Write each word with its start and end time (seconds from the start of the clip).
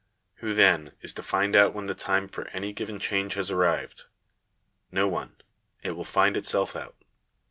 Who, 0.37 0.55
then, 0.55 0.93
is 1.03 1.13
to 1.13 1.21
find 1.21 1.55
out 1.55 1.75
when 1.75 1.85
the 1.85 1.93
time 1.93 2.27
for 2.27 2.47
any 2.47 2.73
given 2.73 2.97
change 2.97 3.35
has 3.35 3.51
arrived? 3.51 4.05
No 4.91 5.07
one: 5.07 5.35
it 5.83 5.91
will 5.91 6.05
find 6.05 6.35
itself 6.35 6.75
ont. 6.75 6.95